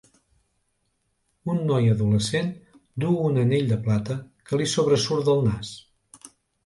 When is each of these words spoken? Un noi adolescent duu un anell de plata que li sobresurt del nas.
Un 1.55 1.59
noi 1.71 1.89
adolescent 1.95 2.49
duu 3.03 3.21
un 3.29 3.37
anell 3.45 3.69
de 3.75 3.77
plata 3.89 4.19
que 4.49 4.63
li 4.63 4.71
sobresurt 4.73 5.29
del 5.29 5.45
nas. 5.51 5.71